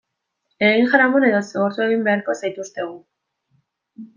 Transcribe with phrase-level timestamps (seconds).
[0.67, 2.97] Egin jaramon edo zigortu egin beharko zaituztegu.